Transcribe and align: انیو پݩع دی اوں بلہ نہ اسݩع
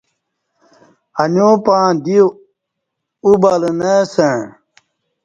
انیو 1.21 1.49
پݩع 1.65 1.89
دی 2.03 2.17
اوں 3.23 3.35
بلہ 3.41 3.71
نہ 3.79 3.91
اسݩع 4.03 4.37